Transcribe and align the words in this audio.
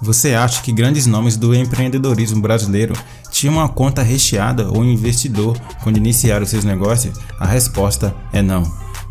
Você 0.00 0.32
acha 0.34 0.62
que 0.62 0.70
grandes 0.70 1.06
nomes 1.06 1.36
do 1.36 1.54
empreendedorismo 1.54 2.40
brasileiro 2.40 2.94
tinham 3.30 3.54
uma 3.54 3.68
conta 3.68 4.02
recheada 4.02 4.68
ou 4.70 4.84
investidor 4.84 5.58
quando 5.82 5.96
iniciaram 5.96 6.46
seus 6.46 6.64
negócios? 6.64 7.18
A 7.38 7.46
resposta 7.46 8.14
é 8.32 8.40
não. 8.40 8.62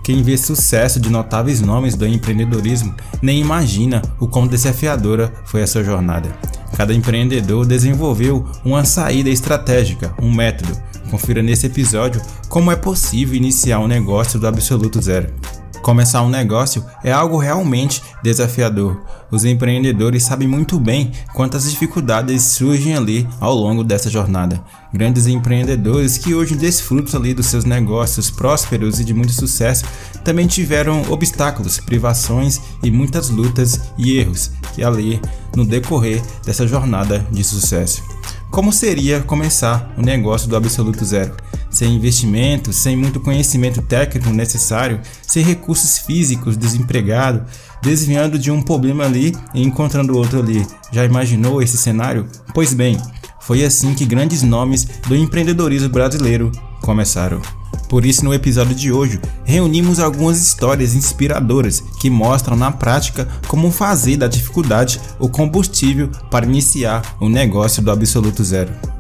Quem 0.02 0.24
vê 0.24 0.38
sucesso 0.38 1.02
de 1.02 1.10
notáveis 1.10 1.60
nomes 1.60 1.94
do 1.94 2.08
empreendedorismo 2.08 2.96
nem 3.22 3.42
imagina 3.42 4.02
o 4.18 4.28
quão 4.28 4.48
desafiadora 4.48 5.34
foi 5.46 5.60
essa 5.62 5.84
jornada. 5.84 6.30
Cada 6.78 6.94
empreendedor 6.94 7.66
desenvolveu 7.66 8.48
uma 8.64 8.86
saída 8.86 9.30
estratégica, 9.30 10.16
um 10.22 10.34
método. 10.34 10.72
Confira 11.12 11.44
nesse 11.44 11.66
episódio 11.66 12.22
como 12.48 12.72
é 12.72 12.78
possível 12.78 13.36
iniciar 13.36 13.80
um 13.80 13.88
negócio 13.88 14.40
do 14.40 14.48
absoluto 14.48 15.02
zero. 15.02 15.34
Começar 15.82 16.22
um 16.22 16.30
negócio 16.30 16.84
é 17.04 17.12
algo 17.12 17.38
realmente 17.38 18.02
desafiador. 18.22 19.02
Os 19.32 19.46
empreendedores 19.46 20.24
sabem 20.24 20.48
muito 20.48 20.80
bem 20.80 21.12
quantas 21.34 21.70
dificuldades 21.70 22.44
surgem 22.44 22.96
ali 22.96 23.28
ao 23.40 23.54
longo 23.54 23.84
dessa 23.84 24.10
jornada. 24.10 24.62
Grandes 24.94 25.28
empreendedores 25.28 26.18
que 26.18 26.34
hoje 26.34 26.56
desfrutam 26.56 27.20
ali 27.20 27.34
dos 27.34 27.48
seus 27.48 27.66
negócios 27.66 28.30
prósperos 28.30 29.00
e 29.00 29.06
de 29.06 29.14
muito 29.14 29.34
sucesso 29.34 29.86
também 30.24 30.48
tiveram 30.48 31.04
obstáculos, 31.10 31.80
privações 31.80 32.62
e 32.84 32.92
muitas 32.92 33.30
lutas 33.30 33.80
e 33.98 34.18
erros 34.18 34.52
que 34.74 34.84
ali 34.84 35.22
no 35.56 35.66
decorrer 35.66 36.22
dessa 36.46 36.68
jornada 36.68 37.26
de 37.32 37.44
sucesso. 37.44 38.04
Como 38.50 38.72
seria 38.72 39.22
começar 39.22 39.94
um 39.98 40.02
negócio 40.02 40.48
do 40.48 40.56
absoluto 40.56 41.04
zero? 41.04 41.36
Sem 41.78 41.94
investimento, 41.94 42.74
sem 42.74 42.98
muito 42.98 43.20
conhecimento 43.20 43.84
técnico 43.84 44.32
necessário, 44.32 45.00
sem 45.22 45.44
recursos 45.44 46.00
físicos, 46.00 46.58
desempregado, 46.58 47.46
desviando 47.84 48.40
de 48.40 48.50
um 48.50 48.64
problema 48.64 49.06
ali 49.06 49.36
e 49.54 49.62
encontrando 49.62 50.18
outro 50.18 50.40
ali. 50.40 50.66
Já 50.92 51.06
imaginou 51.06 51.62
esse 51.62 51.78
cenário? 51.78 52.28
Pois 52.52 52.74
bem, 52.74 52.98
foi 53.40 53.64
assim 53.64 53.94
que 53.94 54.06
grandes 54.06 54.42
nomes 54.42 54.88
do 55.08 55.16
empreendedorismo 55.16 55.90
brasileiro 55.90 56.52
começaram. 56.82 57.40
Por 57.88 58.06
isso, 58.06 58.26
no 58.26 58.34
episódio 58.34 58.74
de 58.74 58.92
hoje, 58.92 59.22
reunimos 59.46 60.00
algumas 60.00 60.42
histórias 60.42 60.96
inspiradoras 60.96 61.82
que 62.00 62.10
mostram 62.10 62.58
na 62.58 62.72
prática 62.72 63.28
como 63.48 63.72
fazer 63.72 64.18
da 64.18 64.28
dificuldade 64.28 65.00
o 65.20 65.30
combustível 65.30 66.10
para 66.32 66.46
iniciar 66.46 67.16
um 67.22 67.30
negócio 67.30 67.84
do 67.84 67.92
absoluto 67.92 68.44
zero. 68.44 68.97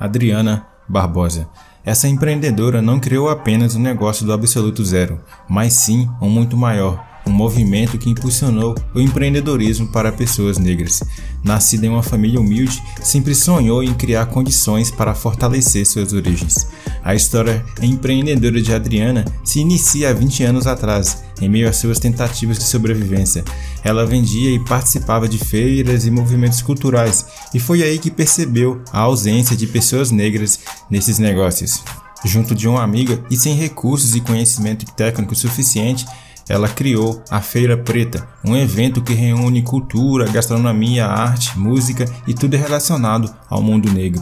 Adriana 0.00 0.66
Barbosa. 0.88 1.46
Essa 1.84 2.08
empreendedora 2.08 2.80
não 2.80 2.98
criou 2.98 3.28
apenas 3.28 3.74
um 3.76 3.80
negócio 3.80 4.24
do 4.24 4.32
absoluto 4.32 4.82
zero, 4.84 5.20
mas 5.46 5.74
sim 5.74 6.10
um 6.20 6.28
muito 6.30 6.56
maior, 6.56 7.04
um 7.30 7.34
movimento 7.34 7.96
que 7.96 8.10
impulsionou 8.10 8.74
o 8.94 9.00
empreendedorismo 9.00 9.86
para 9.88 10.12
pessoas 10.12 10.58
negras. 10.58 11.02
Nascida 11.42 11.86
em 11.86 11.88
uma 11.88 12.02
família 12.02 12.40
humilde, 12.40 12.82
sempre 13.00 13.34
sonhou 13.34 13.82
em 13.82 13.94
criar 13.94 14.26
condições 14.26 14.90
para 14.90 15.14
fortalecer 15.14 15.86
suas 15.86 16.12
origens. 16.12 16.66
A 17.02 17.14
história 17.14 17.64
empreendedora 17.80 18.60
de 18.60 18.74
Adriana 18.74 19.24
se 19.42 19.60
inicia 19.60 20.10
há 20.10 20.12
20 20.12 20.44
anos 20.44 20.66
atrás, 20.66 21.22
em 21.40 21.48
meio 21.48 21.68
às 21.68 21.76
suas 21.76 21.98
tentativas 21.98 22.58
de 22.58 22.64
sobrevivência. 22.64 23.42
Ela 23.82 24.04
vendia 24.04 24.50
e 24.50 24.62
participava 24.64 25.26
de 25.26 25.38
feiras 25.38 26.04
e 26.04 26.10
movimentos 26.10 26.60
culturais, 26.60 27.24
e 27.54 27.60
foi 27.60 27.82
aí 27.82 27.98
que 27.98 28.10
percebeu 28.10 28.82
a 28.92 29.00
ausência 29.00 29.56
de 29.56 29.66
pessoas 29.66 30.10
negras 30.10 30.58
nesses 30.90 31.18
negócios. 31.18 31.82
Junto 32.22 32.54
de 32.54 32.68
uma 32.68 32.82
amiga 32.82 33.24
e 33.30 33.36
sem 33.36 33.54
recursos 33.54 34.14
e 34.14 34.20
conhecimento 34.20 34.84
técnico 34.92 35.34
suficiente, 35.34 36.04
ela 36.50 36.68
criou 36.68 37.22
a 37.30 37.40
Feira 37.40 37.76
Preta, 37.76 38.26
um 38.44 38.56
evento 38.56 39.00
que 39.00 39.14
reúne 39.14 39.62
cultura, 39.62 40.28
gastronomia, 40.28 41.06
arte, 41.06 41.56
música 41.56 42.04
e 42.26 42.34
tudo 42.34 42.56
relacionado 42.56 43.32
ao 43.48 43.62
mundo 43.62 43.88
negro. 43.92 44.20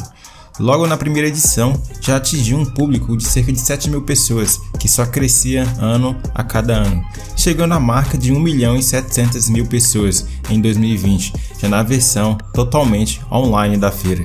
Logo 0.60 0.86
na 0.86 0.96
primeira 0.96 1.28
edição, 1.28 1.80
já 2.02 2.16
atingiu 2.16 2.58
um 2.58 2.66
público 2.66 3.16
de 3.16 3.24
cerca 3.24 3.50
de 3.50 3.58
7 3.58 3.88
mil 3.88 4.02
pessoas, 4.02 4.60
que 4.78 4.88
só 4.88 5.06
crescia 5.06 5.66
ano 5.78 6.14
a 6.34 6.44
cada 6.44 6.74
ano, 6.74 7.02
chegando 7.34 7.72
à 7.72 7.80
marca 7.80 8.18
de 8.18 8.30
1 8.30 8.38
milhão 8.38 8.76
e 8.76 8.82
700 8.82 9.48
mil 9.48 9.64
pessoas 9.64 10.26
em 10.50 10.60
2020, 10.60 11.32
já 11.58 11.68
na 11.68 11.82
versão 11.82 12.36
totalmente 12.52 13.22
online 13.32 13.78
da 13.78 13.90
feira. 13.90 14.24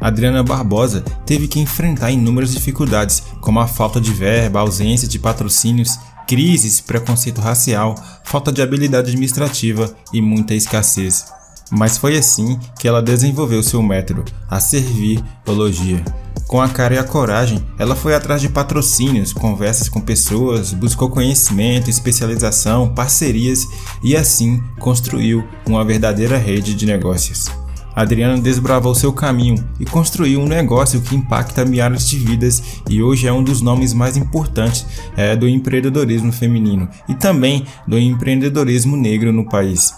Adriana 0.00 0.42
Barbosa 0.42 1.02
teve 1.26 1.48
que 1.48 1.60
enfrentar 1.60 2.10
inúmeras 2.10 2.52
dificuldades, 2.52 3.22
como 3.40 3.58
a 3.58 3.66
falta 3.66 4.00
de 4.00 4.12
verba, 4.12 4.60
ausência 4.60 5.08
de 5.08 5.18
patrocínios 5.18 5.98
crises, 6.26 6.80
preconceito 6.80 7.40
racial, 7.40 7.94
falta 8.24 8.52
de 8.52 8.62
habilidade 8.62 9.08
administrativa 9.08 9.94
e 10.12 10.20
muita 10.20 10.54
escassez. 10.54 11.26
Mas 11.70 11.96
foi 11.96 12.16
assim 12.16 12.58
que 12.78 12.88
ela 12.88 13.02
desenvolveu 13.02 13.62
seu 13.62 13.82
método, 13.82 14.24
a 14.48 14.58
serviologia. 14.58 16.02
Com 16.48 16.60
a 16.60 16.68
cara 16.68 16.94
e 16.94 16.98
a 16.98 17.04
coragem, 17.04 17.64
ela 17.78 17.94
foi 17.94 18.12
atrás 18.12 18.40
de 18.40 18.48
patrocínios, 18.48 19.32
conversas 19.32 19.88
com 19.88 20.00
pessoas, 20.00 20.72
buscou 20.72 21.08
conhecimento, 21.08 21.88
especialização, 21.88 22.92
parcerias 22.92 23.64
e 24.02 24.16
assim 24.16 24.60
construiu 24.80 25.46
uma 25.64 25.84
verdadeira 25.84 26.36
rede 26.36 26.74
de 26.74 26.86
negócios. 26.86 27.59
Adriana 27.94 28.40
desbravou 28.40 28.94
seu 28.94 29.12
caminho 29.12 29.64
e 29.78 29.84
construiu 29.84 30.40
um 30.40 30.46
negócio 30.46 31.00
que 31.00 31.14
impacta 31.14 31.64
milhares 31.64 32.08
de 32.08 32.18
vidas 32.18 32.62
e 32.88 33.02
hoje 33.02 33.26
é 33.26 33.32
um 33.32 33.42
dos 33.42 33.60
nomes 33.60 33.92
mais 33.92 34.16
importantes 34.16 34.86
é, 35.16 35.34
do 35.34 35.48
empreendedorismo 35.48 36.32
feminino 36.32 36.88
e 37.08 37.14
também 37.14 37.66
do 37.86 37.98
empreendedorismo 37.98 38.96
negro 38.96 39.32
no 39.32 39.44
país. 39.44 39.92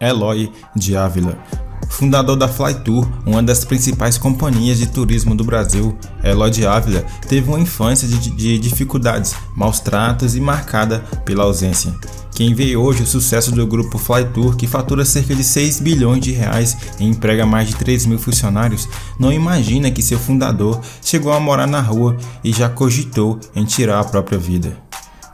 Eloy 0.00 0.52
de 0.74 0.96
Ávila 0.96 1.38
Fundador 1.88 2.36
da 2.36 2.46
Flytour, 2.46 3.08
uma 3.24 3.42
das 3.42 3.64
principais 3.64 4.18
companhias 4.18 4.78
de 4.78 4.86
turismo 4.86 5.34
do 5.34 5.44
Brasil, 5.44 5.96
Eloy 6.22 6.50
de 6.50 6.66
Ávila 6.66 7.04
teve 7.28 7.48
uma 7.48 7.60
infância 7.60 8.06
de, 8.06 8.30
de 8.30 8.58
dificuldades, 8.58 9.34
maus 9.54 9.80
tratos 9.80 10.36
e 10.36 10.40
marcada 10.40 11.00
pela 11.24 11.44
ausência. 11.44 11.94
Quem 12.36 12.52
vê 12.52 12.76
hoje 12.76 13.02
o 13.02 13.06
sucesso 13.06 13.50
do 13.50 13.66
grupo 13.66 13.96
Flytour, 13.96 14.56
que 14.56 14.66
fatura 14.66 15.06
cerca 15.06 15.34
de 15.34 15.42
6 15.42 15.80
bilhões 15.80 16.20
de 16.20 16.32
reais 16.32 16.76
e 17.00 17.04
emprega 17.06 17.46
mais 17.46 17.68
de 17.68 17.76
3 17.76 18.04
mil 18.04 18.18
funcionários, 18.18 18.86
não 19.18 19.32
imagina 19.32 19.90
que 19.90 20.02
seu 20.02 20.18
fundador 20.18 20.78
chegou 21.00 21.32
a 21.32 21.40
morar 21.40 21.66
na 21.66 21.80
rua 21.80 22.14
e 22.44 22.52
já 22.52 22.68
cogitou 22.68 23.40
em 23.54 23.64
tirar 23.64 24.00
a 24.00 24.04
própria 24.04 24.36
vida. 24.36 24.76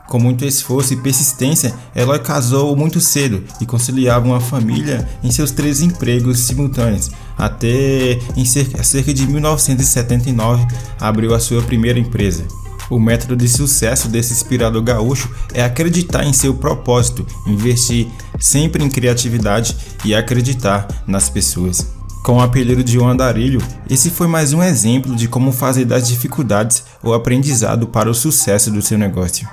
Com 0.07 0.19
muito 0.19 0.45
esforço 0.45 0.93
e 0.93 0.97
persistência, 0.97 1.73
Eloy 1.95 2.19
casou 2.19 2.75
muito 2.75 2.99
cedo 2.99 3.43
e 3.59 3.65
conciliava 3.65 4.25
uma 4.25 4.39
família 4.39 5.07
em 5.23 5.31
seus 5.31 5.51
três 5.51 5.81
empregos 5.81 6.39
simultâneos, 6.39 7.09
até 7.37 8.19
em 8.35 8.45
cerca, 8.45 8.83
cerca 8.83 9.13
de 9.13 9.25
1979 9.25 10.67
abriu 10.99 11.33
a 11.33 11.39
sua 11.39 11.61
primeira 11.61 11.97
empresa. 11.97 12.43
O 12.89 12.99
método 12.99 13.35
de 13.35 13.47
sucesso 13.47 14.07
desse 14.07 14.33
inspirador 14.33 14.83
gaúcho 14.83 15.29
é 15.53 15.63
acreditar 15.63 16.25
em 16.25 16.33
seu 16.33 16.53
propósito, 16.53 17.25
investir 17.47 18.07
sempre 18.39 18.83
em 18.83 18.89
criatividade 18.89 19.75
e 20.03 20.13
acreditar 20.13 20.87
nas 21.07 21.29
pessoas. 21.29 21.87
Com 22.23 22.37
o 22.37 22.41
apelido 22.41 22.83
de 22.83 22.99
um 22.99 23.07
andarilho, 23.07 23.61
esse 23.89 24.09
foi 24.09 24.27
mais 24.27 24.53
um 24.53 24.61
exemplo 24.61 25.15
de 25.15 25.27
como 25.27 25.51
fazer 25.51 25.85
das 25.85 26.07
dificuldades 26.07 26.83
o 27.01 27.13
aprendizado 27.13 27.87
para 27.87 28.09
o 28.09 28.13
sucesso 28.13 28.69
do 28.69 28.81
seu 28.81 28.97
negócio. 28.97 29.47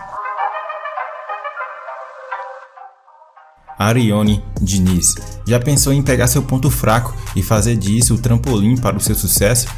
Arione 3.81 4.45
Diniz. 4.61 5.15
Já 5.47 5.59
pensou 5.59 5.91
em 5.91 6.03
pegar 6.03 6.27
seu 6.27 6.43
ponto 6.43 6.71
fraco 6.71 7.17
e 7.35 7.43
fazer 7.43 7.77
disso 7.77 8.15
o 8.15 8.19
trampolim 8.19 8.77
para 8.77 8.99
o 8.99 9.01
seu 9.01 9.15
sucesso? 9.15 9.69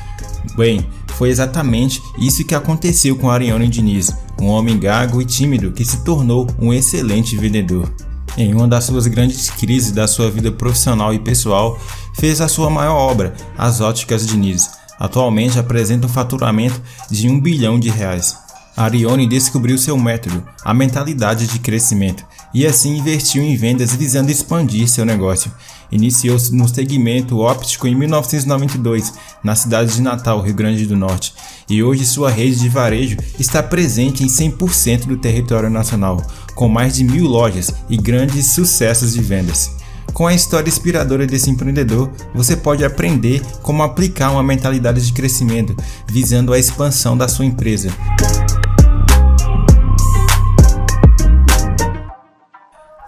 Bem, 0.57 0.85
foi 1.15 1.31
exatamente 1.31 2.03
isso 2.19 2.45
que 2.45 2.55
aconteceu 2.55 3.15
com 3.15 3.31
Ariane 3.31 3.69
Diniz, 3.69 4.13
um 4.41 4.49
homem 4.49 4.77
gago 4.77 5.23
e 5.23 5.25
tímido 5.25 5.71
que 5.71 5.85
se 5.85 5.99
tornou 5.99 6.49
um 6.59 6.73
excelente 6.73 7.37
vendedor. 7.37 7.89
Em 8.37 8.53
uma 8.53 8.67
das 8.67 8.85
suas 8.85 9.07
grandes 9.07 9.49
crises 9.51 9.93
da 9.93 10.09
sua 10.09 10.29
vida 10.29 10.51
profissional 10.51 11.15
e 11.15 11.21
pessoal, 11.21 11.79
fez 12.17 12.41
a 12.41 12.49
sua 12.49 12.69
maior 12.69 12.97
obra, 12.97 13.35
As 13.57 13.81
Óticas 13.81 14.27
Diniz. 14.27 14.69
Atualmente 14.99 15.61
apresenta 15.61 16.07
um 16.07 16.11
faturamento 16.11 16.83
de 17.09 17.29
um 17.29 17.41
bilhão 17.41 17.79
de 17.79 17.89
reais. 17.89 18.37
Arione 18.77 19.27
descobriu 19.27 19.77
seu 19.77 19.99
método, 19.99 20.43
a 20.65 20.73
mentalidade 20.73 21.47
de 21.47 21.59
crescimento, 21.59 22.25
e 22.55 22.67
assim 22.67 22.97
investiu 22.97 23.43
em 23.43 23.57
vendas 23.57 23.95
visando 23.95 24.31
expandir 24.31 24.89
seu 24.89 25.05
negócio. 25.05 25.51
Iniciou-se 25.91 26.55
no 26.55 26.67
segmento 26.67 27.39
óptico 27.39 27.87
em 27.87 27.95
1992, 27.95 29.13
na 29.45 29.55
cidade 29.55 29.95
de 29.95 30.03
Natal, 30.03 30.41
Rio 30.41 30.55
Grande 30.55 30.87
do 30.87 30.97
Norte, 30.97 31.35
e 31.69 31.83
hoje 31.83 32.07
sua 32.07 32.31
rede 32.31 32.61
de 32.61 32.69
varejo 32.69 33.19
está 33.39 33.63
presente 33.63 34.25
em 34.25 34.27
100% 34.27 35.07
do 35.07 35.19
território 35.19 35.69
nacional, 35.69 36.23
com 36.55 36.69
mais 36.69 36.95
de 36.95 37.05
mil 37.05 37.27
lojas 37.27 37.73
e 37.91 37.97
grandes 37.97 38.55
sucessos 38.55 39.13
de 39.13 39.21
vendas. 39.21 39.83
Com 40.13 40.27
a 40.27 40.35
história 40.35 40.69
inspiradora 40.69 41.27
desse 41.27 41.51
empreendedor, 41.51 42.11
você 42.35 42.55
pode 42.57 42.85
aprender 42.85 43.41
como 43.63 43.83
aplicar 43.83 44.31
uma 44.31 44.43
mentalidade 44.43 45.05
de 45.05 45.13
crescimento, 45.13 45.75
visando 46.07 46.53
a 46.53 46.59
expansão 46.59 47.17
da 47.17 47.29
sua 47.29 47.47
empresa. 47.47 47.91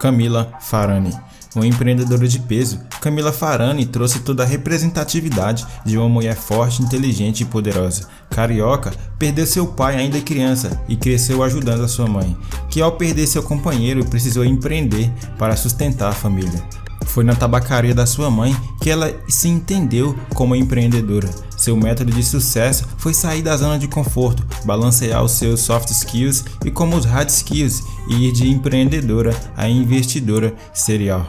Camila 0.05 0.53
Farani 0.61 1.11
uma 1.55 1.65
empreendedora 1.65 2.27
de 2.27 2.37
peso, 2.37 2.81
Camila 3.01 3.31
Farani 3.31 3.85
trouxe 3.85 4.19
toda 4.19 4.43
a 4.43 4.45
representatividade 4.45 5.65
de 5.85 5.97
uma 5.97 6.09
mulher 6.09 6.35
forte, 6.35 6.83
inteligente 6.83 7.41
e 7.41 7.45
poderosa. 7.45 8.07
Carioca 8.29 8.91
perdeu 9.17 9.47
seu 9.47 9.65
pai 9.65 9.95
ainda 9.95 10.19
criança 10.19 10.79
e 10.87 10.97
cresceu 10.97 11.41
ajudando 11.41 11.83
a 11.83 11.87
sua 11.87 12.07
mãe, 12.07 12.37
que 12.69 12.81
ao 12.81 12.91
perder 12.91 13.25
seu 13.25 13.41
companheiro 13.41 14.05
precisou 14.05 14.43
empreender 14.43 15.09
para 15.39 15.55
sustentar 15.55 16.09
a 16.09 16.13
família. 16.13 16.61
Foi 17.05 17.23
na 17.23 17.35
tabacaria 17.35 17.93
da 17.93 18.05
sua 18.05 18.29
mãe 18.29 18.55
que 18.81 18.89
ela 18.89 19.13
se 19.27 19.47
entendeu 19.47 20.15
como 20.33 20.55
empreendedora. 20.55 21.29
Seu 21.57 21.77
método 21.77 22.11
de 22.11 22.23
sucesso 22.23 22.85
foi 22.97 23.13
sair 23.13 23.41
da 23.41 23.55
zona 23.55 23.79
de 23.79 23.87
conforto, 23.87 24.45
balancear 24.65 25.23
os 25.23 25.31
seus 25.31 25.61
soft 25.61 25.89
skills 25.89 26.43
e 26.65 26.71
como 26.71 26.95
os 26.95 27.05
hard 27.05 27.29
skills 27.29 27.83
e 28.09 28.27
ir 28.27 28.31
de 28.31 28.49
empreendedora 28.49 29.35
a 29.55 29.67
investidora 29.69 30.53
serial. 30.73 31.25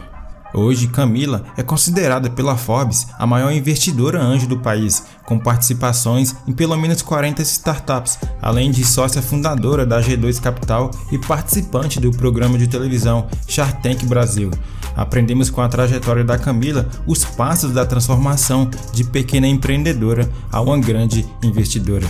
Hoje, 0.55 0.89
Camila 0.89 1.45
é 1.57 1.63
considerada 1.63 2.31
pela 2.31 2.57
Forbes 2.57 3.07
a 3.19 3.27
maior 3.27 3.53
investidora 3.53 4.23
anjo 4.23 4.47
do 4.47 4.59
país, 4.59 5.05
com 5.25 5.39
participações 5.39 6.35
em 6.49 6.53
pelo 6.53 6.77
menos 6.77 7.03
40 7.03 7.43
startups, 7.43 8.19
além 8.41 8.71
de 8.71 8.83
sócia 8.83 9.21
fundadora 9.21 9.85
da 9.85 10.01
G2 10.01 10.41
Capital 10.41 10.91
e 11.13 11.19
participante 11.19 12.01
do 12.01 12.11
programa 12.11 12.57
de 12.57 12.67
televisão 12.67 13.27
Shark 13.47 13.83
Tank 13.83 14.07
Brasil. 14.07 14.51
Aprendemos 14.97 15.51
com 15.51 15.61
a 15.61 15.69
trajetória 15.69 16.25
da 16.25 16.39
Camila 16.39 16.89
os 17.07 17.25
passos 17.25 17.73
da 17.73 17.85
transformação 17.85 18.71
de 18.93 19.05
pequena 19.05 19.47
empreendedora 19.47 20.29
a 20.51 20.61
uma 20.61 20.79
grande 20.79 21.27
investidora. 21.43 22.07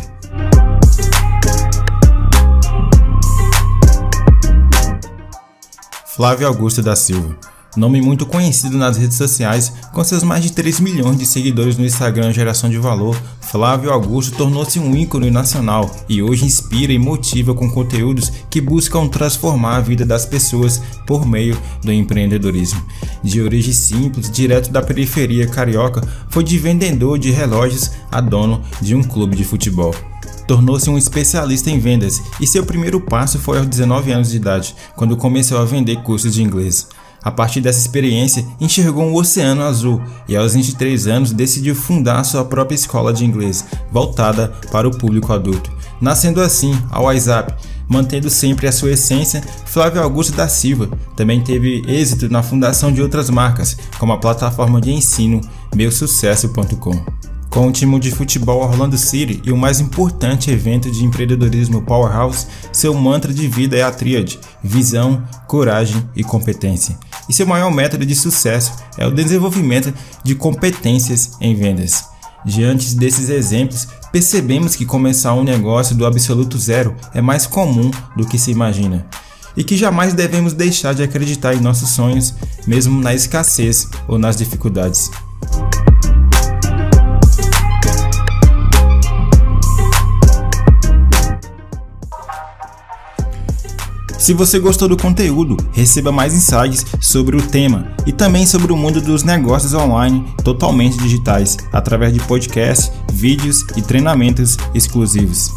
Flávio 6.14 6.46
Augusto 6.46 6.80
da 6.80 6.96
Silva 6.96 7.36
nome 7.76 8.00
muito 8.00 8.24
conhecido 8.26 8.78
nas 8.78 8.96
redes 8.96 9.16
sociais, 9.16 9.72
com 9.92 10.02
seus 10.02 10.22
mais 10.22 10.42
de 10.42 10.52
3 10.52 10.80
milhões 10.80 11.18
de 11.18 11.26
seguidores 11.26 11.76
no 11.76 11.84
Instagram 11.84 12.32
Geração 12.32 12.70
de 12.70 12.78
Valor, 12.78 13.16
Flávio 13.40 13.92
Augusto 13.92 14.36
tornou-se 14.36 14.78
um 14.78 14.96
ícone 14.96 15.30
nacional 15.30 15.90
e 16.08 16.22
hoje 16.22 16.44
inspira 16.44 16.92
e 16.92 16.98
motiva 16.98 17.54
com 17.54 17.70
conteúdos 17.70 18.32
que 18.50 18.60
buscam 18.60 19.06
transformar 19.08 19.76
a 19.76 19.80
vida 19.80 20.04
das 20.04 20.24
pessoas 20.24 20.82
por 21.06 21.26
meio 21.26 21.56
do 21.82 21.92
empreendedorismo. 21.92 22.82
De 23.22 23.40
origem 23.40 23.72
simples, 23.72 24.30
direto 24.30 24.70
da 24.70 24.82
periferia 24.82 25.46
carioca, 25.46 26.02
foi 26.28 26.42
de 26.42 26.58
vendedor 26.58 27.18
de 27.18 27.30
relógios 27.30 27.90
a 28.10 28.20
dono 28.20 28.62
de 28.80 28.94
um 28.94 29.02
clube 29.02 29.36
de 29.36 29.44
futebol 29.44 29.94
tornou-se 30.46 30.88
um 30.88 30.96
especialista 30.96 31.70
em 31.70 31.78
vendas 31.78 32.22
e 32.40 32.46
seu 32.46 32.64
primeiro 32.64 33.00
passo 33.00 33.38
foi 33.38 33.58
aos 33.58 33.66
19 33.66 34.12
anos 34.12 34.30
de 34.30 34.36
idade, 34.36 34.76
quando 34.94 35.16
começou 35.16 35.58
a 35.58 35.64
vender 35.64 35.96
cursos 36.02 36.34
de 36.34 36.42
inglês. 36.42 36.86
A 37.26 37.30
partir 37.32 37.60
dessa 37.60 37.80
experiência, 37.80 38.46
enxergou 38.60 39.04
um 39.04 39.12
oceano 39.12 39.64
azul 39.64 40.00
e 40.28 40.36
aos 40.36 40.54
23 40.54 41.08
anos 41.08 41.32
decidiu 41.32 41.74
fundar 41.74 42.22
sua 42.22 42.44
própria 42.44 42.76
escola 42.76 43.12
de 43.12 43.24
inglês, 43.24 43.64
voltada 43.90 44.54
para 44.70 44.86
o 44.86 44.96
público 44.96 45.32
adulto. 45.32 45.72
Nascendo 46.00 46.40
assim 46.40 46.72
a 46.88 47.00
WhatsApp, 47.00 47.52
mantendo 47.88 48.30
sempre 48.30 48.68
a 48.68 48.72
sua 48.72 48.92
essência, 48.92 49.42
Flávio 49.64 50.00
Augusto 50.00 50.36
da 50.36 50.46
Silva 50.46 50.88
também 51.16 51.42
teve 51.42 51.82
êxito 51.88 52.28
na 52.28 52.44
fundação 52.44 52.92
de 52.92 53.02
outras 53.02 53.28
marcas, 53.28 53.76
como 53.98 54.12
a 54.12 54.18
plataforma 54.18 54.80
de 54.80 54.92
ensino 54.92 55.40
meusucesso.com. 55.74 57.25
Com 57.56 57.68
o 57.68 57.72
time 57.72 57.98
de 57.98 58.10
futebol 58.10 58.60
Orlando 58.60 58.98
City 58.98 59.40
e 59.42 59.50
o 59.50 59.56
mais 59.56 59.80
importante 59.80 60.50
evento 60.50 60.90
de 60.90 61.02
empreendedorismo 61.02 61.80
Powerhouse, 61.80 62.46
seu 62.70 62.92
mantra 62.92 63.32
de 63.32 63.48
vida 63.48 63.74
é 63.74 63.82
a 63.82 63.90
tríade: 63.90 64.38
visão, 64.62 65.26
coragem 65.46 66.06
e 66.14 66.22
competência. 66.22 66.98
E 67.26 67.32
seu 67.32 67.46
maior 67.46 67.70
método 67.70 68.04
de 68.04 68.14
sucesso 68.14 68.74
é 68.98 69.06
o 69.06 69.10
desenvolvimento 69.10 69.90
de 70.22 70.34
competências 70.34 71.38
em 71.40 71.54
vendas. 71.54 72.04
Diante 72.44 72.94
desses 72.94 73.30
exemplos, 73.30 73.88
percebemos 74.12 74.76
que 74.76 74.84
começar 74.84 75.32
um 75.32 75.42
negócio 75.42 75.96
do 75.96 76.04
absoluto 76.04 76.58
zero 76.58 76.94
é 77.14 77.22
mais 77.22 77.46
comum 77.46 77.90
do 78.14 78.26
que 78.26 78.38
se 78.38 78.50
imagina. 78.50 79.06
E 79.56 79.64
que 79.64 79.78
jamais 79.78 80.12
devemos 80.12 80.52
deixar 80.52 80.94
de 80.94 81.02
acreditar 81.02 81.54
em 81.54 81.60
nossos 81.60 81.88
sonhos, 81.88 82.34
mesmo 82.66 83.00
na 83.00 83.14
escassez 83.14 83.88
ou 84.06 84.18
nas 84.18 84.36
dificuldades. 84.36 85.10
Se 94.26 94.34
você 94.34 94.58
gostou 94.58 94.88
do 94.88 94.96
conteúdo, 94.96 95.56
receba 95.70 96.10
mais 96.10 96.34
insights 96.34 96.84
sobre 97.00 97.36
o 97.36 97.42
tema 97.42 97.92
e 98.04 98.12
também 98.12 98.44
sobre 98.44 98.72
o 98.72 98.76
mundo 98.76 99.00
dos 99.00 99.22
negócios 99.22 99.72
online 99.72 100.26
totalmente 100.42 100.98
digitais, 100.98 101.56
através 101.72 102.12
de 102.12 102.18
podcasts, 102.18 102.90
vídeos 103.12 103.64
e 103.76 103.82
treinamentos 103.82 104.56
exclusivos. 104.74 105.52